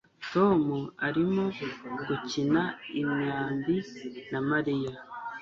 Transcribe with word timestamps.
Tom 0.31 0.63
arimo 1.07 1.43
gukina 2.05 2.63
imyambi 3.01 3.75
na 4.29 4.39
Mariya 4.49 4.93